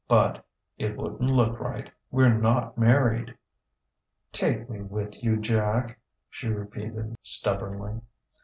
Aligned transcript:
but 0.07 0.43
it 0.79 0.97
wouldn't 0.97 1.21
look 1.29 1.59
right. 1.59 1.91
We're 2.09 2.33
not 2.33 2.75
married." 2.75 3.35
"Take 4.31 4.67
me 4.67 4.81
with 4.81 5.23
you, 5.23 5.37
Jack," 5.37 5.99
she 6.27 6.47
repeated 6.47 7.15
stubbornly. 7.21 8.01